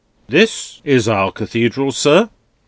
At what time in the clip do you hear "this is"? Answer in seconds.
0.27-1.07